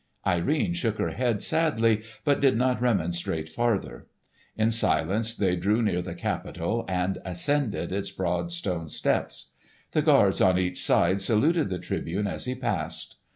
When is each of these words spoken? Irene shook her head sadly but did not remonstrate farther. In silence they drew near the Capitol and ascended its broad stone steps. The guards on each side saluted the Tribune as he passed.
Irene 0.25 0.73
shook 0.73 0.97
her 0.97 1.11
head 1.11 1.43
sadly 1.43 2.01
but 2.23 2.41
did 2.41 2.57
not 2.57 2.81
remonstrate 2.81 3.49
farther. 3.49 4.07
In 4.57 4.71
silence 4.71 5.35
they 5.35 5.55
drew 5.55 5.83
near 5.83 6.01
the 6.01 6.15
Capitol 6.15 6.85
and 6.87 7.19
ascended 7.23 7.91
its 7.91 8.09
broad 8.09 8.51
stone 8.51 8.89
steps. 8.89 9.51
The 9.91 10.01
guards 10.01 10.41
on 10.41 10.57
each 10.57 10.83
side 10.83 11.21
saluted 11.21 11.69
the 11.69 11.77
Tribune 11.77 12.25
as 12.25 12.45
he 12.45 12.55
passed. 12.55 13.17